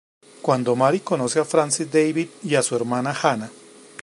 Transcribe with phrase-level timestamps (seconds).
[0.41, 3.51] Cuando Mary conoce a Francis Davey y a su hermana Hannah.